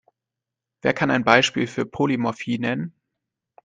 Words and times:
Wer 0.81 0.95
kann 0.95 1.11
ein 1.11 1.23
Beispiel 1.25 1.67
für 1.67 1.85
Polymorphie 1.85 2.57
nennen? 2.57 2.99